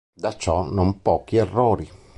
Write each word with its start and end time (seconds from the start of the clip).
Da 0.15 0.35
ciò 0.35 0.63
non 0.63 1.03
pochi 1.03 1.35
errori".". 1.37 1.87